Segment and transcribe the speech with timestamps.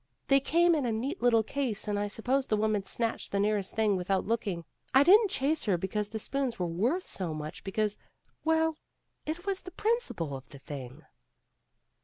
[0.29, 3.75] They came in a neat little case, and I suppose the woman snatched the nearest
[3.75, 4.65] thing without looking.
[4.95, 7.99] I didn't chase her because the spoons were worth so much because
[8.43, 8.75] well,
[9.27, 11.03] it was the principle of the thing."